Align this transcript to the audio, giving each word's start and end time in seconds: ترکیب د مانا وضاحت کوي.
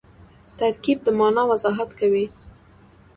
ترکیب 0.59 0.97
د 1.05 1.07
مانا 1.19 1.43
وضاحت 1.51 1.89
کوي. 1.99 2.25